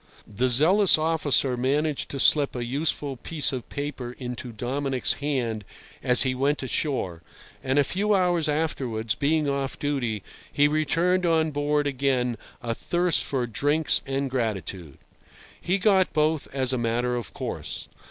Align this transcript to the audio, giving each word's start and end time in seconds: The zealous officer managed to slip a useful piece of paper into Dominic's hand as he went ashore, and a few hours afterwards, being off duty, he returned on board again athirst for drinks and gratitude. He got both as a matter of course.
The 0.25 0.49
zealous 0.49 0.97
officer 0.97 1.55
managed 1.55 2.09
to 2.09 2.19
slip 2.19 2.55
a 2.55 2.65
useful 2.65 3.17
piece 3.17 3.53
of 3.53 3.69
paper 3.69 4.13
into 4.17 4.51
Dominic's 4.51 5.13
hand 5.21 5.63
as 6.01 6.23
he 6.23 6.33
went 6.33 6.63
ashore, 6.63 7.21
and 7.63 7.77
a 7.77 7.83
few 7.83 8.15
hours 8.15 8.49
afterwards, 8.49 9.13
being 9.13 9.47
off 9.47 9.77
duty, 9.77 10.23
he 10.51 10.67
returned 10.67 11.27
on 11.27 11.51
board 11.51 11.85
again 11.85 12.35
athirst 12.63 13.23
for 13.23 13.45
drinks 13.45 14.01
and 14.07 14.31
gratitude. 14.31 14.97
He 15.61 15.77
got 15.77 16.13
both 16.13 16.47
as 16.51 16.73
a 16.73 16.79
matter 16.79 17.15
of 17.15 17.35
course. 17.35 17.87